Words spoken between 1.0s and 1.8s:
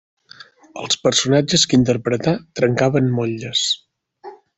personatges que